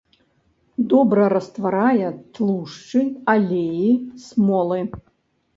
[0.93, 3.01] Добра растварае тлушчы,
[3.35, 3.93] алеі,
[4.25, 4.81] смолы.